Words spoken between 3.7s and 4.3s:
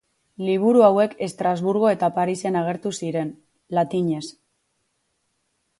latinez.